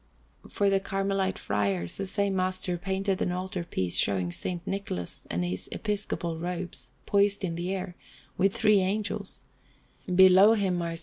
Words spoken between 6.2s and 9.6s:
robes, poised in the air, with three Angels;